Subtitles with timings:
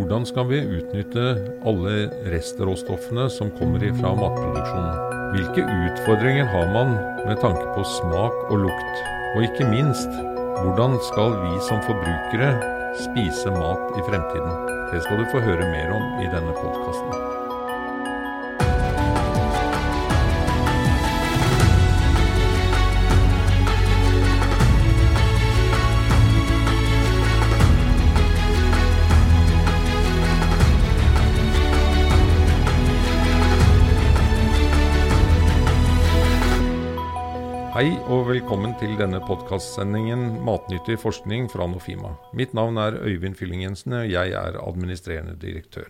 [0.00, 1.22] Hvordan skal vi utnytte
[1.68, 5.18] alle restråstoffene som kommer fra matproduksjonen?
[5.34, 6.94] Hvilke utfordringer har man
[7.26, 9.02] med tanke på smak og lukt?
[9.34, 10.16] Og ikke minst,
[10.62, 12.54] hvordan skal vi som forbrukere
[13.02, 14.64] spise mat i fremtiden?
[14.88, 17.39] Det skal du få høre mer om i denne podkasten.
[37.80, 42.10] Hei og velkommen til denne podkastsendingen Matnyttig forskning fra Nofima.
[42.36, 45.86] Mitt navn er Øyvind Fylling Jensen, og jeg er administrerende direktør.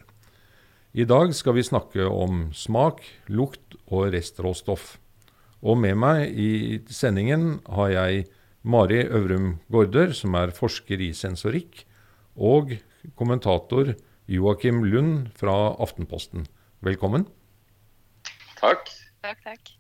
[0.95, 5.01] I dag skal vi snakke om smak, lukt og restråstoff.
[5.67, 8.29] Og med meg i sendingen har jeg
[8.63, 11.83] Mari Øvrum Gaarder, som er forsker i sensorikk,
[12.39, 12.77] og
[13.19, 13.97] kommentator
[14.31, 16.47] Joakim Lund fra Aftenposten.
[16.87, 17.27] Velkommen.
[18.63, 18.87] Takk.
[19.27, 19.80] Takk, takk.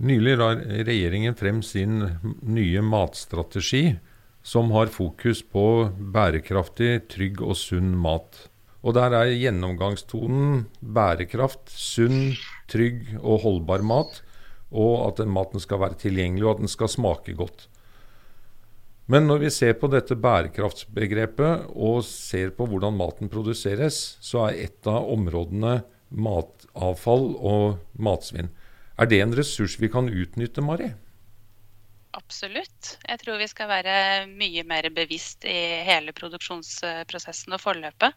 [0.00, 2.00] Nylig la regjeringen frem sin
[2.42, 3.98] nye matstrategi,
[4.42, 5.66] som har fokus på
[6.14, 8.46] bærekraftig, trygg og sunn mat.
[8.82, 12.32] Og der er gjennomgangstonen bærekraft, sunn,
[12.72, 14.22] trygg og holdbar mat,
[14.72, 17.68] og at maten skal være tilgjengelig, og at den skal smake godt.
[19.12, 24.64] Men når vi ser på dette bærekraftsbegrepet og ser på hvordan maten produseres, så er
[24.66, 28.50] et av områdene matavfall og matsvinn.
[29.00, 30.92] Er det en ressurs vi kan utnytte, Mari?
[32.12, 32.98] Absolutt.
[33.08, 33.92] Jeg tror vi skal være
[34.28, 38.12] mye mer bevisst i hele produksjonsprosessen og forløpet.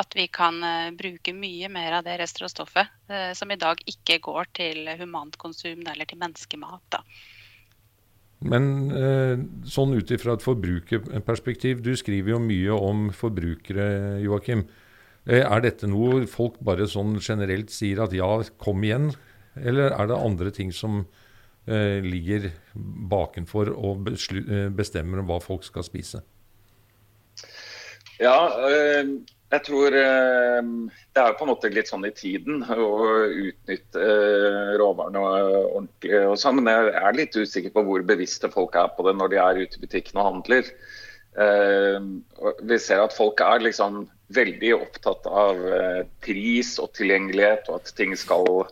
[0.00, 4.18] At vi kan eh, bruke mye mer av det restråstoffet eh, som i dag ikke
[4.26, 6.84] går til humant konsum eller til menneskemat.
[6.92, 7.00] Da.
[8.44, 9.40] Men eh,
[9.72, 14.66] sånn ut ifra et forbrukerperspektiv, du skriver jo mye om forbrukere, Joakim.
[15.30, 18.28] Er dette noe folk bare sånn generelt sier at ja,
[18.60, 19.10] kom igjen,
[19.66, 21.02] eller er det andre ting som
[21.66, 22.50] eh, ligger
[23.10, 24.06] bakenfor og
[24.76, 26.22] bestemmer hva folk skal spise?
[28.20, 28.36] Ja,
[28.68, 29.14] øh,
[29.50, 30.62] jeg tror øh,
[31.16, 32.90] det er på en måte litt sånn i tiden å
[33.26, 36.20] utnytte øh, råvarene ordentlig.
[36.28, 39.32] og sånn, Men jeg er litt usikker på hvor bevisste folk er på det når
[39.32, 40.68] de er ute i butikken og handler.
[41.30, 42.18] Uh,
[42.66, 44.00] vi ser at folk er liksom
[44.34, 48.66] veldig opptatt av uh, pris og tilgjengelighet, og at ting skal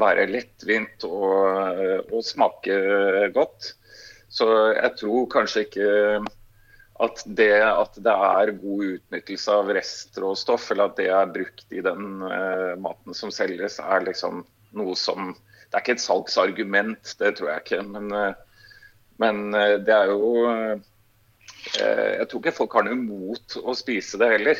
[0.00, 2.78] være lettvint og, og, smake
[3.34, 3.74] godt.
[4.32, 5.90] Så jeg tror kanskje ikke
[7.02, 11.82] at det at det er god utnyttelse av restråstoff, eller at det er brukt i
[11.82, 14.44] den uh, maten som selges, er liksom
[14.78, 17.80] noe som Det er ikke et salgsargument, det tror jeg ikke.
[17.82, 18.34] Men, uh,
[19.18, 20.34] men uh, det er jo
[21.74, 24.58] Jeg tror ikke folk har noe imot å spise det heller.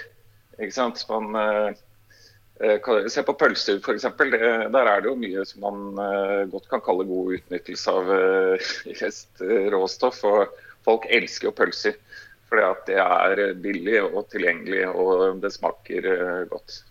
[0.57, 1.03] Ikke sant?
[1.11, 1.37] Man
[3.11, 4.07] se på pølser f.eks.
[4.15, 8.73] Der er det jo mye som man eh, godt kan kalle god utnyttelse av eh,
[9.03, 10.23] restråstoff.
[10.31, 10.57] Og
[10.87, 12.01] folk elsker jo pølser.
[12.49, 16.11] Fordi at det er billig og tilgjengelig og det smaker
[16.51, 16.83] godt.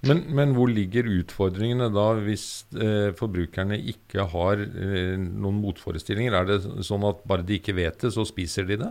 [0.00, 6.36] Men, men hvor ligger utfordringene da hvis eh, forbrukerne ikke har eh, noen motforestillinger?
[6.38, 8.90] Er det sånn at bare de ikke vet det, så spiser de det?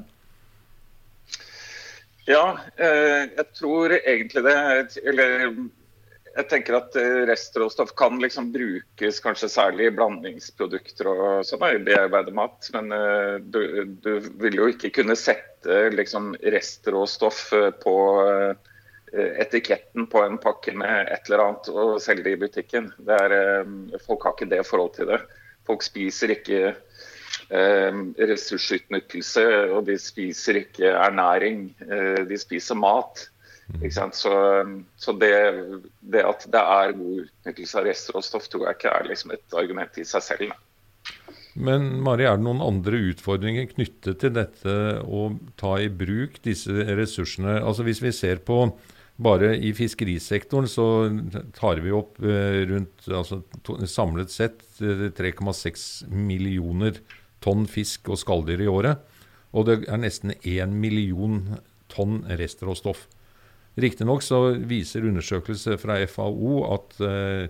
[2.29, 4.59] Ja, eh, jeg tror egentlig det.
[5.01, 5.47] Eller
[6.35, 11.81] jeg tenker at eh, restråstoff kan liksom brukes kanskje særlig i blandingsprodukter og sånn, i
[11.85, 12.69] bearbeidet mat.
[12.75, 13.61] Men uh, du,
[14.03, 17.95] du, vil jo ikke kunne sette liksom, restråstoff eh, på
[19.09, 22.91] etiketten på en pakke med et eller annet og selge det i butikken.
[23.01, 23.65] Det er,
[24.05, 25.17] folk har ikke det forhold til det.
[25.65, 26.75] Folk spiser ikke
[27.49, 31.71] ressursutnyttelse, og de spiser ikke ernæring.
[32.29, 33.25] de spiser mat.
[34.17, 34.31] Så,
[34.97, 35.33] så det,
[36.01, 39.99] det, at det er god utnyttelse av restråstoff, tror jeg ikke er liksom et argument
[40.01, 40.55] i seg selv.
[41.59, 45.27] Men Mari, er det noen andre utfordringer knyttet til dette å
[45.59, 47.59] ta i bruk disse ressursene?
[47.59, 48.63] Altså Hvis vi ser på
[49.19, 50.85] bare i fiskerisektoren, så
[51.57, 53.41] tar vi opp eh, rundt altså,
[53.83, 57.01] samlet sett 3,6 eh, millioner
[57.43, 59.03] tonn fisk og skalldyr i året.
[59.51, 61.41] Og det er nesten 1 million
[61.91, 63.07] tonn restråstoff.
[63.83, 64.39] Riktignok så
[64.69, 67.49] viser undersøkelser fra FAO at eh,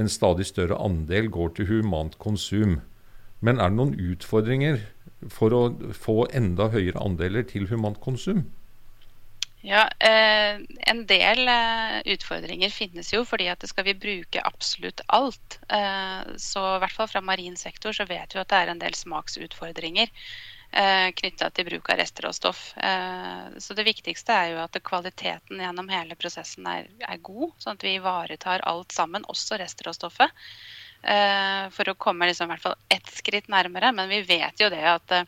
[0.00, 2.80] en stadig større andel går til humant konsum.
[3.44, 4.82] Men er det noen utfordringer
[5.32, 5.62] for å
[5.96, 8.44] få enda høyere andeler til humant konsum?
[9.64, 10.60] Ja, eh,
[10.92, 15.58] En del eh, utfordringer finnes jo, fordi at skal vi bruke absolutt alt.
[15.72, 18.82] Eh, så i hvert fall fra marin sektor så vet vi at det er en
[18.82, 20.12] del smaksutfordringer.
[20.76, 22.62] Eh, knytta til bruk av restråstoff.
[22.76, 27.78] Eh, så det viktigste er jo at kvaliteten gjennom hele prosessen er, er god, sånn
[27.78, 30.44] at vi ivaretar alt sammen, også restråstoffet.
[31.04, 33.92] Eh, for å komme liksom, i hvert fall ett skritt nærmere.
[33.96, 35.18] Men vi vet jo det at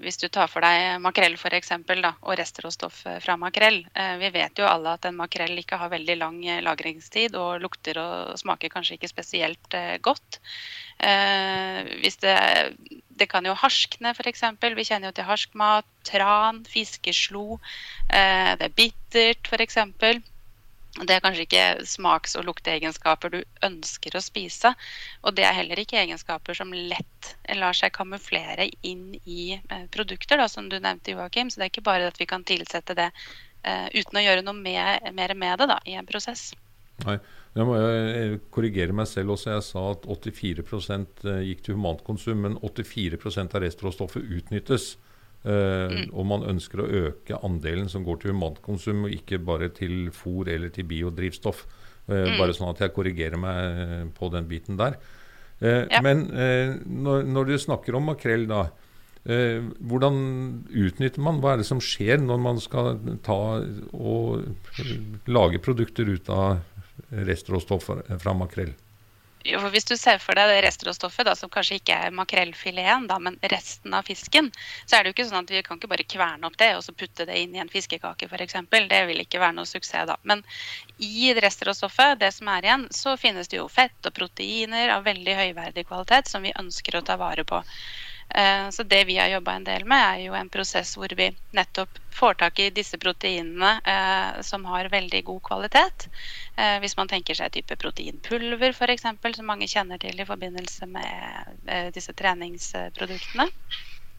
[0.00, 3.82] hvis du tar for deg makrell for eksempel, da, og restråstoff fra makrell.
[3.92, 7.60] Eh, vi vet jo alle at en makrell ikke har veldig lang eh, lagringstid og
[7.60, 10.40] lukter og smaker kanskje ikke spesielt godt.
[10.98, 12.32] Det,
[13.20, 14.42] det kan jo harskne f.eks.
[14.58, 17.60] Vi kjenner jo til harskmat, tran, fiskeslo.
[18.08, 19.78] Det er bittert f.eks.
[21.06, 24.72] Det er kanskje ikke smaks- og lukteegenskaper du ønsker å spise.
[25.22, 30.40] Og det er heller ikke egenskaper som lett lar seg kamuflere inn i eh, produkter,
[30.40, 31.50] da, som du nevnte, Joakim.
[31.50, 34.56] Så det er ikke bare at vi kan tilsette det uh, uten å gjøre noe
[34.58, 36.50] mer, mer med det da, i en prosess.
[37.06, 37.18] Nei,
[37.54, 37.76] jeg må
[38.54, 39.52] korrigere meg selv også.
[39.54, 40.64] Jeg sa at 84
[40.98, 44.96] eh, gikk til humankonsum, men 84% av restråstoffet utnyttes.
[45.46, 50.10] Uh, og man ønsker å øke andelen som går til humankonsum, og ikke bare til
[50.14, 51.62] fôr eller til biodrivstoff.
[52.08, 52.34] Uh, mm.
[52.40, 54.98] Bare sånn at jeg korrigerer meg på den biten der.
[55.58, 55.98] Ja.
[56.06, 56.20] Men
[56.86, 58.68] når, når, du snakker om makrell, da.
[59.90, 60.20] hvordan
[60.70, 61.40] utnytter man?
[61.42, 62.92] Hva er det som skjer når man skal
[63.26, 63.58] ta
[63.90, 66.60] og lage produkter ut av
[67.26, 68.70] restråstoff fra makrell?
[69.46, 73.38] Jo, Hvis du ser for deg det restråstoffet, da, som kanskje ikke er makrellfileten, men
[73.52, 74.50] resten av fisken,
[74.84, 76.82] så er det jo ikke sånn at vi kan ikke bare kverne opp det og
[76.84, 78.58] så putte det inn i en fiskekake f.eks.
[78.90, 80.18] Det vil ikke være noe suksess da.
[80.26, 80.42] Men
[80.98, 85.38] i restråstoffet, det som er igjen, så finnes det jo fett og proteiner av veldig
[85.44, 87.62] høyverdig kvalitet som vi ønsker å ta vare på.
[88.34, 91.30] Eh, så det vi har jobba en del med, er jo en prosess hvor vi
[91.56, 96.08] nettopp får tak i disse proteinene eh, som har veldig god kvalitet.
[96.56, 101.92] Eh, hvis man tenker seg type proteinpulver f.eks., som mange kjenner til i forbindelse med
[101.94, 103.48] disse treningsproduktene.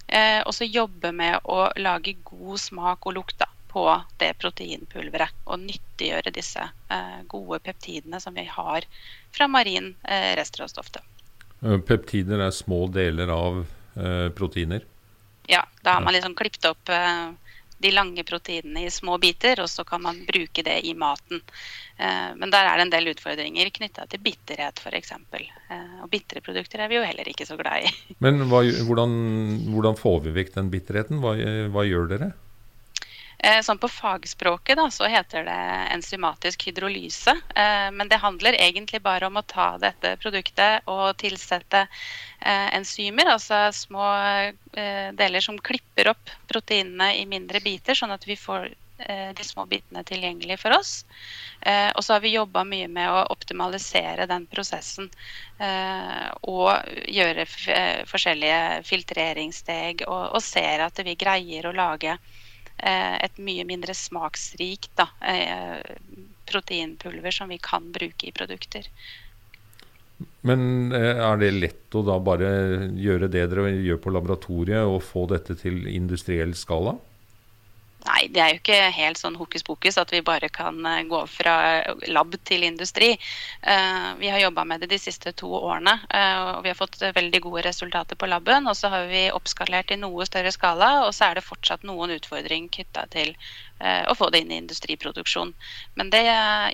[0.10, 3.84] Og så jobbe med å lage god smak og lukt på
[4.18, 5.36] det proteinpulveret.
[5.46, 6.64] Og nyttiggjøre disse
[7.30, 8.88] gode peptidene som vi har
[9.36, 9.92] fra marin
[10.40, 10.90] restråstoff.
[11.86, 13.62] Peptider er små deler av
[13.96, 14.86] Eh, proteiner?
[15.50, 17.30] Ja, da har man liksom klippet opp eh,
[17.80, 21.42] de lange proteinene i små biter, og så kan man bruke det i maten.
[21.98, 25.16] Eh, men der er det en del utfordringer knytta til bitterhet f.eks.
[26.04, 27.94] Og bitre produkter er vi jo heller ikke så glad i.
[28.24, 29.16] Men hva, hvordan,
[29.74, 31.24] hvordan, får vi vekk den bitterheten?
[31.24, 31.34] Hva,
[31.74, 32.32] hva gjør dere?
[33.40, 35.60] Eh, sånn på fagspråket da, så heter det
[35.96, 37.32] enzymatisk hydrolyse.
[37.56, 43.32] Eh, men det handler egentlig bare om å ta dette produktet og tilsette eh, enzymer,
[43.38, 44.10] altså små
[45.16, 48.70] deler som klipper opp proteinene i mindre biter, sånn at vi får
[49.00, 50.90] de små bitene tilgjengelig for oss.
[51.64, 55.08] Og så har vi jobba mye med å optimalisere den prosessen.
[56.52, 57.46] Og gjøre
[58.12, 58.60] forskjellige
[58.90, 62.18] filtreringssteg, og, og ser at vi greier å lage
[62.86, 65.80] et mye mindre smaksrikt da, eh,
[66.50, 68.88] proteinpulver som vi kan bruke i produkter.
[70.48, 72.50] Men eh, er det lett å da bare
[72.96, 76.98] gjøre det dere gjør på laboratoriet, og få dette til industriell skala?
[78.00, 81.20] Nei, det er jo ikke helt sånn hokus pokus at vi bare kan eh, gå
[81.28, 81.56] fra
[82.08, 83.10] lab til industri.
[83.60, 87.02] Eh, vi har jobba med det de siste to årene, eh, og vi har fått
[87.04, 88.72] veldig gode resultater på laben.
[88.72, 92.16] Og så har vi oppskalert i noe større skala, og så er det fortsatt noen
[92.16, 93.36] utfordringer knytta til
[93.80, 95.54] å få det inn i industriproduksjon.
[95.96, 96.26] Men det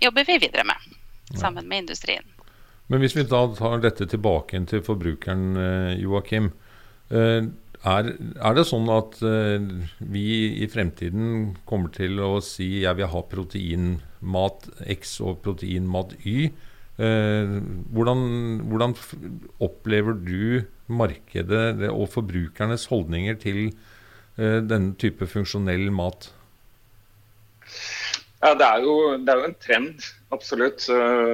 [0.01, 0.87] jobber vi videre med,
[1.37, 2.25] sammen med industrien.
[2.89, 5.53] Men hvis vi da tar dette tilbake til forbrukeren,
[6.01, 6.49] Joakim.
[7.83, 9.59] Er, er, det sånn at uh,
[9.99, 10.27] vi
[10.63, 16.53] i fremtiden kommer til å si jeg vil ha proteinmat X og proteinmat Y?
[16.95, 17.59] Uh,
[17.91, 18.21] hvordan,
[18.71, 18.95] hvordan,
[19.59, 23.61] opplever du markedet og forbrukernes holdninger til
[24.39, 26.29] uh, denne type funksjonell mat?
[28.45, 30.83] Ja, det er, jo, det er jo en trend, absolutt.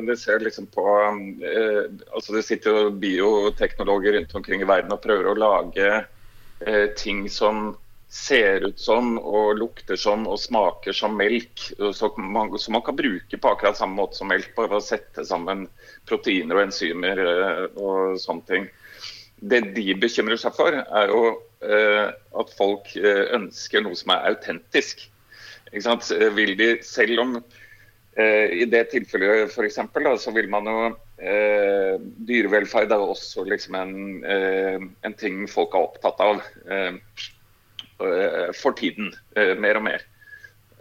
[0.07, 5.27] Det ser liksom på altså Det sitter jo bioteknologer rundt omkring i verden og prøver
[5.27, 5.89] å lage
[6.98, 7.72] ting som
[8.12, 13.38] ser ut som og lukter som og smaker som melk, som man, man kan bruke
[13.39, 14.50] på akkurat samme måte som melk.
[14.58, 15.63] Bare å sette sammen
[16.10, 18.68] proteiner og enzymer eh, og sånne ting.
[19.39, 21.24] Det de bekymrer seg for, er jo
[21.63, 25.08] eh, at folk eh, ønsker noe som er autentisk.
[25.72, 27.61] Vil de, selv om eh,
[28.12, 30.80] i det tilfellet for eksempel, da, så vil man jo
[31.22, 33.91] Eh, dyrevelferd er også liksom en,
[34.25, 36.96] eh, en, ting folk er opptatt av eh,
[38.01, 40.01] eh for tiden, eh, mer og mer.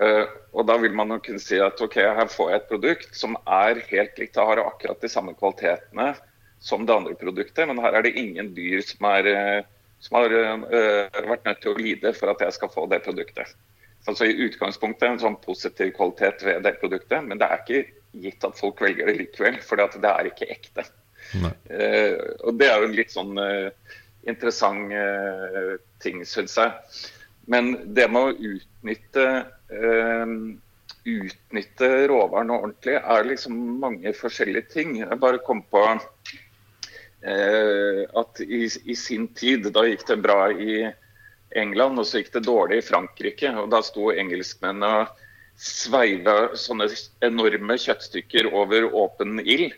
[0.01, 3.15] Eh, og Da vil man jo kunne si at ok, her får jeg et produkt
[3.15, 6.15] som er helt likt, har akkurat de samme kvalitetene
[6.59, 9.67] som det andre produktet, men her er det ingen dyr som er
[10.01, 13.53] som har vært nødt til å lide for at jeg skal få det produktet.
[14.09, 17.83] Altså I utgangspunktet en sånn positiv kvalitet ved det produktet, men det er ikke
[18.23, 20.87] gitt at folk velger det likevel, for det er ikke ekte.
[21.37, 22.17] Uh,
[22.49, 23.69] og Det er jo en litt sånn uh,
[24.29, 24.93] interessant
[26.03, 26.73] ting, syns jeg.
[27.51, 29.27] Men det med å utnytte
[31.09, 34.99] utnytte råvarene ordentlig, er liksom mange forskjellige ting.
[35.01, 35.85] Jeg bare kom på
[38.21, 40.83] at i, i, sin tid, da gikk det bra i
[41.57, 43.53] England, og så gikk det dårlig i Frankrike.
[43.59, 45.21] og Da sto engelskmennene og
[45.61, 46.89] sveiva sånne
[47.27, 49.75] enorme kjøttstykker over åpen ild.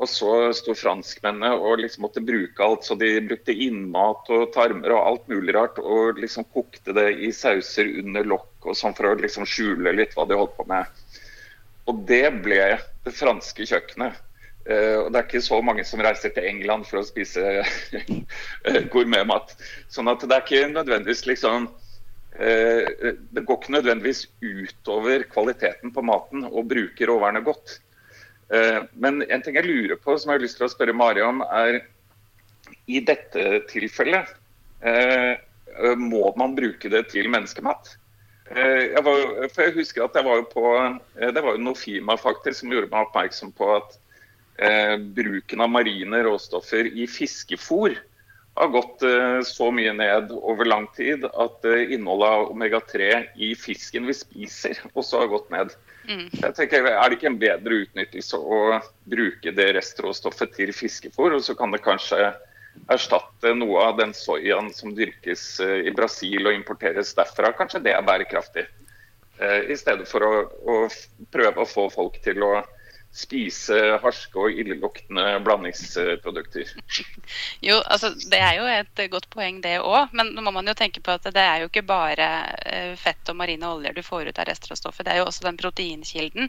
[0.00, 2.86] Og så sto franskmennene og liksom måtte bruke alt.
[2.86, 5.78] Så de brukte innmat og tarmer og alt mulig rart.
[5.78, 10.16] Og liksom kokte det i sauser under lokk og sånn for å liksom skjule litt
[10.16, 10.90] hva de holdt på med.
[11.90, 12.62] Og det ble
[13.04, 14.18] det franske kjøkkenet.
[14.62, 17.64] Uh, og Det er ikke så mange som reiser til England for å spise
[18.94, 19.56] gourmetmat.
[19.90, 26.06] Sånn at det er ikke nødvendigvis liksom uh, Det går ikke nødvendigvis utover kvaliteten på
[26.06, 27.80] maten å bruke råvarene godt.
[28.52, 31.24] Uh, men en ting jeg lurer på, som jeg har lyst til å spørre Mari
[31.26, 31.82] om, er
[32.86, 34.30] i dette tilfellet
[34.84, 35.34] eh,
[35.98, 37.94] må man bruke det til menneskemat?
[38.50, 40.64] Eh, jeg, var, for jeg husker at jeg var på,
[41.16, 43.98] Det var jo Nofima faktisk som gjorde meg oppmerksom på at
[44.58, 47.96] eh, bruken av marine råstoffer i fiskefôr
[48.54, 53.54] har gått eh, så mye ned over lang tid at eh, innholdet av omega-3 i
[53.56, 55.72] fisken vi spiser også har gått ned.
[56.08, 56.26] Mm.
[56.28, 61.44] Jeg tenker, Er det ikke en bedre utnyttelse å bruke det restråstoffet til fiskefôr, og
[61.46, 62.32] så kan det kanskje
[62.92, 67.52] erstatte noe av den soyaen som dyrkes i Brasil og importeres derfra?
[67.56, 68.64] Kanskje det er bærekraftig?
[69.42, 70.32] I stedet for å,
[70.68, 70.76] å
[71.34, 72.52] prøve å få folk til å
[73.12, 76.70] spise harske og illeluktende blandingsprodukter.
[77.66, 80.12] Jo, altså Det er jo et godt poeng, det òg.
[80.16, 82.28] Men nå må man jo tenke på at det er jo ikke bare
[82.66, 85.04] eh, fett og marine oljer du får ut av restråstoffet.
[85.06, 86.48] Det er jo også den proteinkilden.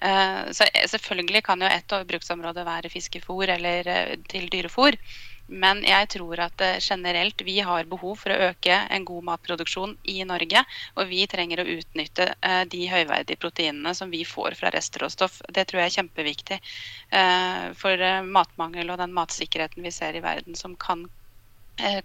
[0.00, 4.98] Eh, så selvfølgelig kan jo et bruksområde være fiskefôr eller eh, til dyrefôr.
[5.46, 9.94] Men jeg tror at eh, generelt vi har behov for å øke en god matproduksjon
[10.10, 10.62] i Norge.
[10.98, 15.38] Og vi trenger å utnytte eh, de høyverdige proteinene som vi får fra restråstoff.
[15.46, 20.58] Det tror jeg er kjempeviktig eh, for matmangel og den matsikkerheten vi ser i verden
[20.58, 21.06] som kan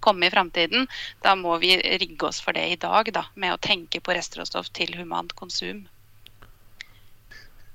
[0.03, 0.83] komme i framtiden.
[1.23, 4.67] Da må vi rigge oss for det i dag, da, med å tenke på restråstoff
[4.75, 5.85] til humant konsum.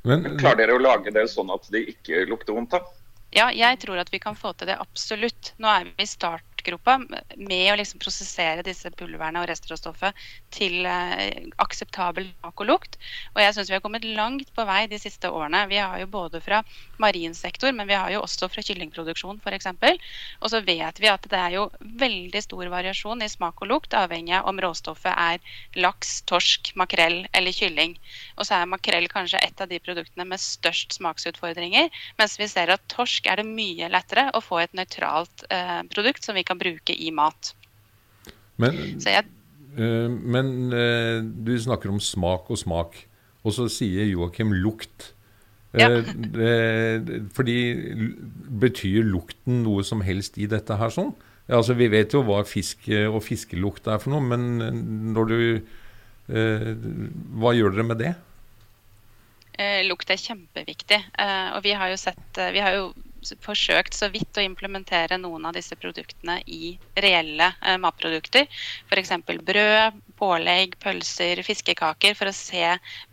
[0.05, 2.77] Men, Klarer dere å lage det sånn at det ikke lukter vondt?
[2.77, 2.85] da?
[3.37, 5.53] Ja, jeg tror at vi kan få til det absolutt.
[5.61, 6.99] Nå er vi i start ekspertgruppa
[7.37, 10.15] med å liksom prosessere disse pulverne og restråstoffet
[10.55, 12.99] til eh, akseptabel smak og lukt.
[13.35, 15.67] Og jeg syns vi har kommet langt på vei de siste årene.
[15.71, 16.63] Vi har jo både fra
[16.99, 19.69] marin sektor, men vi har jo også fra kyllingproduksjon f.eks.
[20.41, 23.95] Og så vet vi at det er jo veldig stor variasjon i smak og lukt,
[23.95, 25.41] avhengig av om råstoffet er
[25.79, 27.97] laks, torsk, makrell eller kylling.
[28.37, 32.73] Og så er makrell kanskje et av de produktene med størst smaksutfordringer, mens vi ser
[32.73, 36.56] at torsk er det mye lettere å få et nøytralt eh, produkt som vi kan
[36.61, 37.53] bruke i mat.
[38.61, 39.27] Men, jeg,
[39.77, 42.99] uh, men uh, du snakker om smak og smak,
[43.47, 45.13] og så sier Joakim lukt.
[45.77, 45.91] Ja.
[45.93, 47.03] Uh,
[47.37, 47.57] fordi
[48.63, 51.13] Betyr lukten noe som helst i dette her sånn?
[51.47, 55.37] Altså, vi vet jo hva fisk og fiskelukt er for noe, men når du
[56.27, 58.11] Hva gjør dere med det?
[59.87, 60.99] lukt er kjempeviktig.
[61.55, 62.89] og vi har jo sett Vi har jo
[63.45, 68.47] forsøkt så vidt å implementere noen av disse produktene i reelle eh, matprodukter.
[68.91, 69.13] F.eks.
[69.27, 72.65] brød, pålegg, pølser, fiskekaker for å se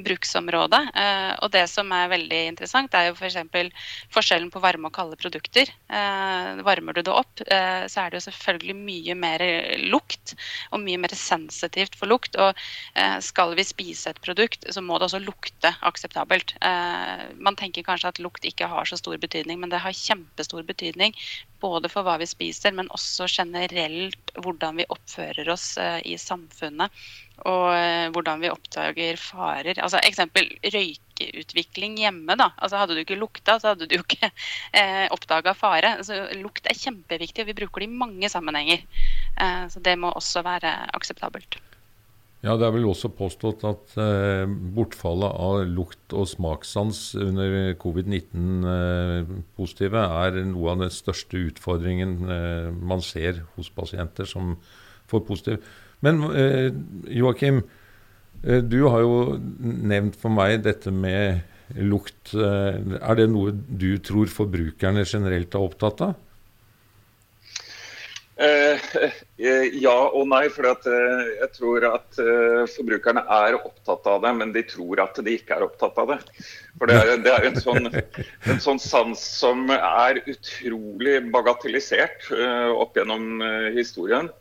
[0.02, 0.82] bruksområdet.
[1.00, 3.40] Eh, og det som er veldig interessant, er jo f.eks.
[3.54, 3.70] For
[4.18, 5.70] forskjellen på varme og kalde produkter.
[5.70, 9.46] Eh, varmer du det opp, eh, så er det jo selvfølgelig mye mer
[9.84, 10.36] lukt
[10.72, 12.38] og mye mer sensitivt for lukt.
[12.40, 12.58] Og
[13.24, 16.56] skal vi spise et produkt, så må det også lukte akseptabelt.
[17.44, 21.16] Man tenker kanskje at lukt ikke har så stor betydning, men det har kjempestor betydning
[21.64, 26.92] både for hva vi spiser, men også generelt hvordan vi oppfører oss eh, i samfunnet.
[27.50, 29.80] Og eh, hvordan vi oppdager farer.
[29.82, 32.38] Altså Eksempel røykeutvikling hjemme.
[32.40, 32.52] da.
[32.58, 34.30] Altså Hadde du ikke lukta, så hadde du ikke
[34.80, 35.96] eh, oppdaga fare.
[36.00, 38.86] Altså, lukt er kjempeviktig, og vi bruker det i mange sammenhenger.
[39.40, 41.60] Eh, så det må også være akseptabelt.
[42.44, 44.44] Ja, Det er vel også påstått at eh,
[44.76, 52.68] bortfallet av lukt- og smakssans under covid-19-positive eh, er noe av den største utfordringen eh,
[52.76, 54.60] man ser hos pasienter som
[55.08, 55.64] får positiv.
[56.04, 56.76] Men eh,
[57.16, 57.64] Joakim,
[58.44, 61.48] eh, du har jo nevnt for meg dette med
[61.80, 62.36] lukt.
[62.36, 66.20] Eh, er det noe du tror forbrukerne generelt er opptatt av?
[68.36, 68.80] Eh,
[69.38, 70.46] eh, ja og nei.
[70.54, 72.20] For eh, jeg tror at
[72.74, 76.20] forbrukerne er opptatt av det, men de tror at de ikke er opptatt av det.
[76.80, 77.90] For det er, det er en, sånn,
[78.50, 82.32] en, sånn, sans som er utrolig bagatellisert
[82.74, 83.44] opp gjennom
[83.78, 84.32] historien.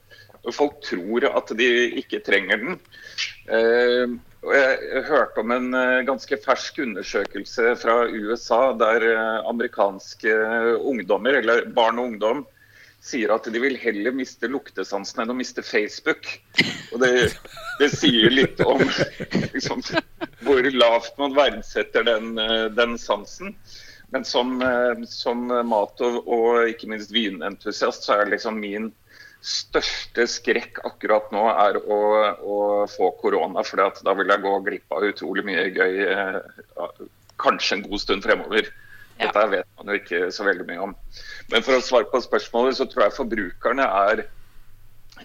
[0.51, 1.69] Folk tror at de
[2.01, 2.79] ikke trenger den.
[3.47, 5.69] jeg hørte om en
[6.09, 9.07] ganske fersk undersøkelse fra USA der
[9.47, 10.35] amerikanske
[10.81, 12.43] ungdommer, eller barn og ungdom,
[13.03, 16.29] sier at de vil heller miste luktesansen enn å miste Facebook.
[16.95, 17.33] Og det,
[17.81, 18.83] det sier litt om
[19.55, 19.83] liksom,
[20.47, 22.37] hvor lavt man verdsetter den,
[22.77, 23.57] den sansen.
[24.13, 24.55] Men som,
[25.09, 28.91] som mat- og, og, ikke minst vinentusiast, så er liksom min
[29.43, 32.01] største skrekk akkurat nå er å,
[32.39, 32.59] å
[32.93, 33.65] få korona.
[33.67, 36.05] For da vil jeg gå glipp av utrolig mye gøy,
[37.43, 38.69] kanskje en god stund fremover.
[39.23, 40.95] Dette vet man jo ikke så veldig mye om.
[41.53, 44.25] Men for å svare på spørsmålet, så tror jeg forbrukerne er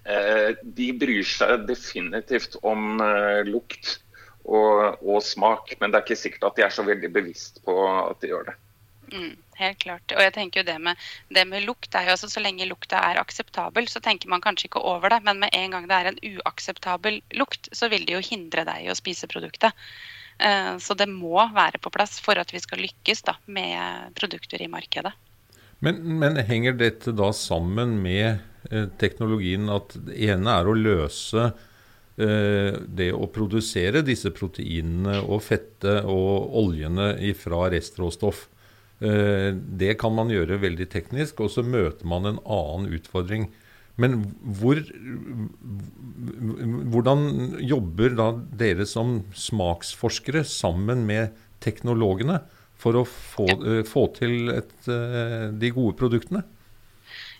[0.03, 3.97] eh, De bryr seg definitivt om eh, lukt
[4.47, 7.75] og, og, smak, men det er ikke sikkert at de er så veldig bevisst på
[7.89, 8.55] at de gjør det.
[9.07, 10.13] Mm, helt klart.
[10.15, 12.99] Og jeg tenker jo det med, det med lukt er jo altså Så lenge lukta
[13.07, 15.21] er akseptabel, så tenker man kanskje ikke over det.
[15.27, 18.87] Men med en gang det er en uakseptabel lukt, så vil det jo hindre deg
[18.87, 19.75] i å spise produktet.
[20.37, 24.61] Eh, så det må være på plass for at vi skal lykkes da, med produkter
[24.61, 25.13] i markedet.
[25.79, 28.37] Men, men, henger dette da sammen med
[28.71, 35.41] eh, teknologien at det ene er å løse eh, det å produsere disse proteinene og
[35.45, 38.47] fettet og oljene fra restråstoff?
[38.97, 43.43] Det kan man gjøre veldig teknisk, og så møter man en annen utfordring.
[43.97, 44.19] Men
[44.59, 44.77] hvor,
[46.93, 47.23] hvordan
[47.65, 48.27] jobber da
[48.59, 51.33] dere som smaksforskere sammen med
[51.65, 52.43] teknologene
[52.77, 53.81] for å få, ja.
[53.89, 56.43] få til et, eh, de gode produktene?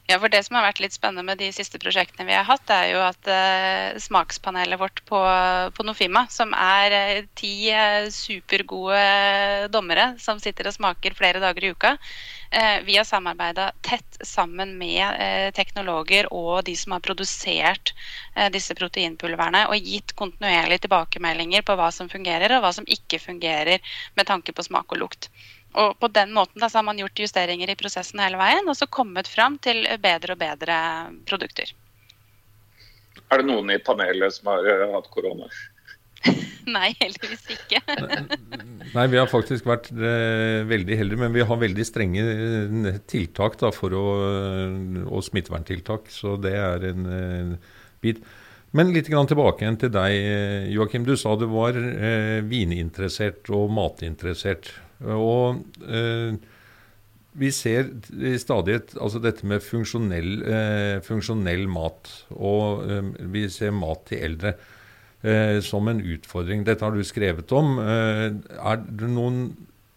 [0.08, 2.70] Ja, for Det som har vært litt spennende med de siste prosjektene vi har hatt,
[2.72, 5.20] er jo at uh, smakspanelet vårt på,
[5.76, 9.02] på, Nofima, som er uh, ti uh, supergode
[9.74, 11.98] dommere som sitter og smaker flere dager i uka,
[12.88, 17.92] vi har samarbeida tett sammen med teknologer og de som har produsert
[18.56, 23.84] disse proteinpulverne, og gitt kontinuerlige tilbakemeldinger på hva som fungerer og hva som ikke fungerer
[24.16, 25.28] med tanke på smak og lukt.
[25.78, 28.78] Og på den måten da, så har man gjort justeringer i prosessen hele veien, og
[28.78, 30.78] så kommet fram til bedre og bedre
[31.28, 31.74] produkter.
[33.28, 35.50] Er det noen i panelet som har uh, hatt korona?
[36.78, 37.82] Nei, heldigvis ikke.
[38.96, 43.60] Nei, vi har faktisk vært uh, veldig heldige, men vi har veldig strenge uh, tiltak
[43.60, 44.08] da, for å,
[45.06, 46.10] og smitteverntiltak.
[46.14, 47.58] Så det er en
[48.04, 48.24] bit.
[48.76, 51.06] Men litt tilbake igjen til deg, Joakim.
[51.08, 51.78] Du sa du var
[52.48, 54.74] vininteressert og matinteressert.
[55.06, 56.38] Og eh,
[57.38, 57.92] vi ser
[58.42, 62.10] stadig altså dette med funksjonell, eh, funksjonell mat.
[62.34, 64.58] Og eh, vi ser mat til eldre
[65.66, 66.62] som en utfordring.
[66.64, 67.80] Dette har du skrevet om.
[67.82, 69.40] Er det noen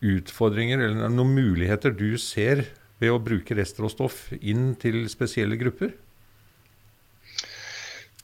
[0.01, 2.65] utfordringer eller noen muligheter du ser
[2.99, 5.93] ved å bruke restråstoff inn til spesielle grupper?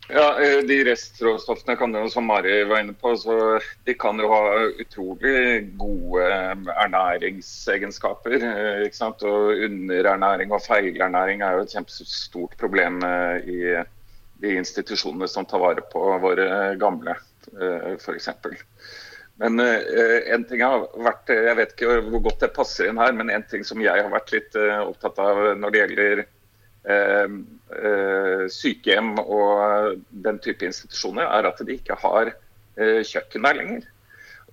[0.09, 4.29] Ja, eh, De restråstoffene kan jo, som Mari var inne på, så de kan jo
[4.31, 4.43] ha
[4.79, 6.53] utrolig gode eh,
[6.85, 8.37] ernæringsegenskaper.
[8.39, 9.25] Eh, ikke sant?
[9.27, 13.03] Og Underernæring og feilernæring er jo et kjempestort problem
[13.51, 13.59] i
[14.43, 17.17] de institusjonene som tar vare på våre gamle,
[17.99, 18.29] f.eks.
[19.41, 23.33] Men en ting har vært, Jeg vet ikke hvor godt det passer inn her, men
[23.33, 26.25] en ting som jeg har vært litt opptatt av når det gjelder
[28.53, 33.89] sykehjem og den type institusjoner, er at de ikke har eh, kjøkken der lenger.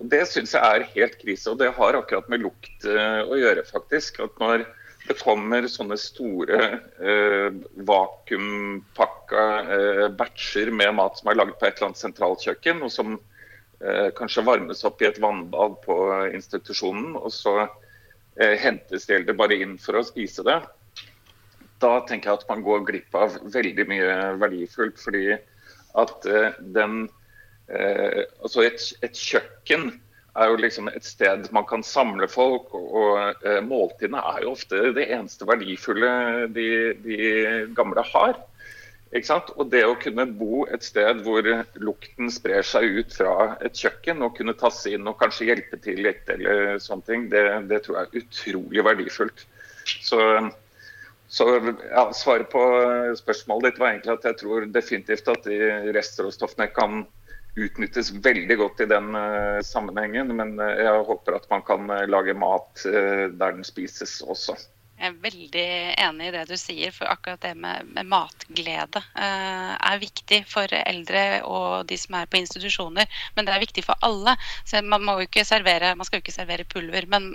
[0.00, 1.52] Og Det syns jeg er helt krise.
[1.52, 4.18] Og det har akkurat med lukt å gjøre, faktisk.
[4.26, 4.66] At når
[5.04, 6.60] det kommer sånne store
[7.04, 7.56] eh,
[7.88, 9.44] vakuumpakka
[9.76, 13.18] eh, batcher med mat som er laget på et eller annet sentralkjøkken, og som
[13.84, 15.98] eh, kanskje varmes opp i et vannbad på
[16.30, 20.56] institusjonen, og så eh, hentes de eldre bare inn for å spise det,
[21.82, 25.00] da tenker jeg at man går glipp av veldig mye verdifullt.
[25.00, 25.26] Fordi
[26.00, 27.04] at eh, den
[27.68, 29.92] eh, Altså et, et, kjøkken
[30.34, 34.90] er jo liksom et sted man kan samle folk, og, eh, måltidene er jo ofte
[34.96, 36.66] det eneste verdifulle de,
[37.04, 37.20] de
[37.76, 38.40] gamle har.
[39.14, 39.52] Ikke sant?
[39.54, 41.46] Og det å kunne bo et sted hvor
[41.78, 46.02] lukten sprer seg ut fra et kjøkken, og kunne tasse inn og kanskje hjelpe til
[46.02, 49.46] litt, eller sånne ting, det, det tror jeg er utrolig verdifullt.
[50.02, 50.18] Så
[51.28, 51.48] så
[51.90, 52.62] ja, Svaret på
[53.18, 55.58] spørsmålet ditt var egentlig at jeg tror definitivt at de
[55.96, 57.06] restråstoffene kan
[57.54, 60.34] utnyttes veldig godt i den uh, sammenhengen.
[60.36, 64.58] Men uh, jeg håper at man kan lage mat der den spises også.
[64.94, 65.68] Jeg er veldig
[66.06, 70.70] enig i det du sier, for akkurat det med, med matglede eh, er viktig for
[70.78, 73.10] eldre og de som er på institusjoner.
[73.34, 74.36] Men det er viktig for alle.
[74.62, 77.08] Så man, må jo ikke servere, man skal jo ikke servere pulver.
[77.10, 77.32] Men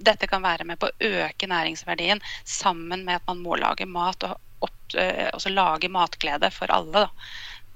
[0.00, 4.24] dette kan være med på å øke næringsverdien sammen med at man må lage mat
[4.28, 7.06] og opp, eh, også lage matglede for alle.
[7.06, 7.08] da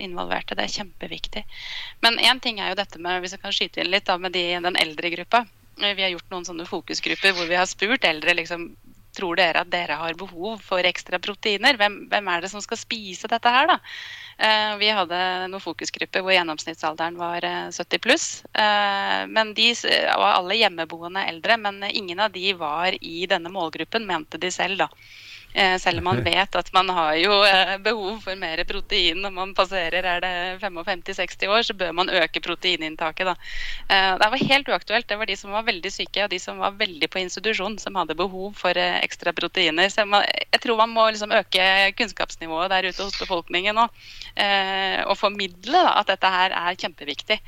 [0.03, 0.55] involverte.
[0.55, 1.45] Det er kjempeviktig.
[2.03, 4.35] Men én ting er jo dette med hvis jeg kan skyte inn litt da, med
[4.35, 5.45] de, den eldre gruppa.
[5.79, 8.69] Vi har gjort noen sånne fokusgrupper hvor vi har spurt eldre liksom,
[9.15, 11.79] tror dere at dere har behov for ekstra proteiner?
[11.81, 13.79] Hvem, hvem er det som skal spise dette her, da?
[14.37, 15.19] Eh, vi hadde
[15.51, 18.29] noen fokusgrupper hvor gjennomsnittsalderen var uh, eh, 70 pluss.
[18.51, 24.07] Eh, men de var alle hjemmeboende eldre, men ingen av de var i denne målgruppen,
[24.07, 24.91] mente de selv, da.
[25.55, 29.31] Eh, selv om man vet at man har jo eh, behov for mer protein når
[29.37, 30.31] man passerer er det
[30.65, 33.29] 55-60 år, så bør man øke proteininntaket.
[33.31, 33.35] Da.
[33.87, 35.07] Eh, det var helt uaktuelt.
[35.07, 37.95] Det var de som var veldig syke og de som var veldig på institusjon, som
[38.01, 39.87] hadde behov for ekstra proteiner.
[39.95, 41.69] Så jeg tror man må liksom øke
[42.01, 43.87] kunnskapsnivået der ute hos befolkningen nå.
[45.07, 47.39] Og formidle da, at dette her er kjempeviktig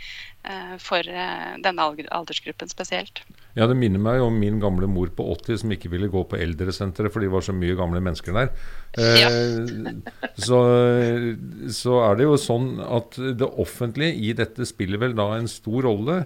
[0.82, 1.02] for
[1.64, 3.24] denne aldersgruppen spesielt.
[3.56, 6.36] Ja, Det minner meg om min gamle mor på 80 som ikke ville gå på
[6.36, 8.50] eldresenteret fordi det var så mye gamle mennesker der.
[9.00, 9.30] Ja.
[9.30, 10.58] Eh, så,
[11.72, 15.88] så, er det jo sånn at det offentlige i dette spiller vel da en stor
[15.88, 16.18] rolle.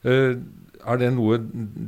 [0.00, 0.40] Eh,
[0.88, 1.36] er det noe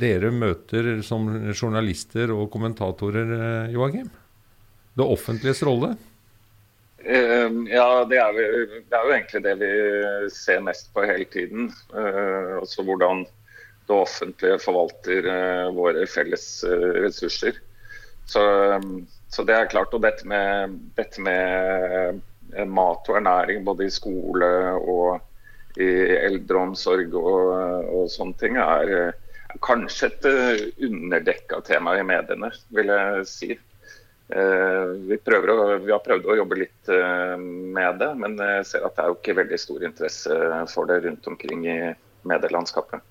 [0.05, 4.13] dere møter som journalister og kommentatorer, eh, Joakim?
[5.01, 5.95] Det offentliges rolle?
[7.01, 9.69] Uh, ja, det er, det er, jo egentlig det vi
[10.35, 11.71] ser mest på hele tiden.
[11.95, 13.25] Uh, altså hvordan
[13.90, 17.59] det offentlige forvalter eh, våre felles eh, ressurser.
[18.31, 18.42] Så,
[19.29, 19.94] så, det er klart.
[19.96, 22.20] Og dette med, dette med,
[22.55, 27.50] eh, mat og ernæring både i skole og i eldreomsorg og,
[27.94, 28.94] og sånne ting er,
[29.55, 30.26] er kanskje et
[30.87, 33.50] underdekka tema i mediene, vil jeg si.
[34.31, 36.90] Vi, å, vi, har prøvd å jobbe litt
[37.40, 40.37] med det, men jeg ser at det er jo ikke veldig stor interesse
[40.70, 41.79] for det rundt omkring i
[42.31, 43.03] medielandskapet.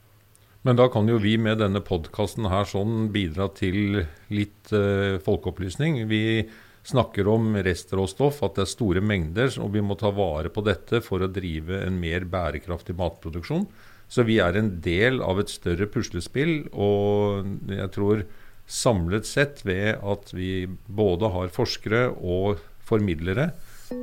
[0.68, 6.02] Men da kan jo vi med denne podkasten her sånn bidra til litt uh, folkeopplysning.
[6.12, 6.24] Vi
[6.90, 11.00] snakker om restråstoff, at det er store mengder, og vi må ta vare på dette
[11.06, 13.68] for å drive en mer bærekraftig matproduksjon.
[14.10, 18.26] Så vi er en del av et større puslespill, og jeg tror
[18.70, 23.52] samlet sett ved at vi både har forskere og formidlere,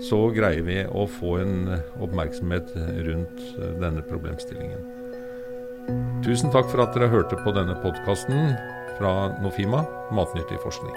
[0.03, 1.57] så greier vi å få en
[2.03, 2.75] oppmerksomhet
[3.07, 3.43] rundt
[3.83, 4.96] denne problemstillingen.
[6.27, 8.57] Tusen takk for at dere hørte på denne podkasten
[8.97, 10.95] fra Nofima, Matnyttig forskning.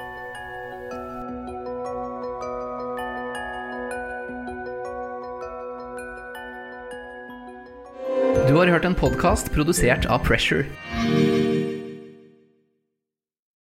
[8.49, 10.65] Du har hørt en podkast produsert av Pressure.